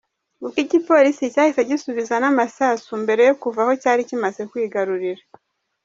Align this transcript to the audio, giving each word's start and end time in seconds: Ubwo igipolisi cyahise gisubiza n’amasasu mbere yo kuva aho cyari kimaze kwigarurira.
Ubwo 0.43 0.57
igipolisi 0.65 1.23
cyahise 1.33 1.61
gisubiza 1.69 2.15
n’amasasu 2.19 2.91
mbere 3.03 3.21
yo 3.29 3.33
kuva 3.41 3.59
aho 3.63 3.71
cyari 3.81 4.01
kimaze 4.09 4.41
kwigarurira. 4.51 5.23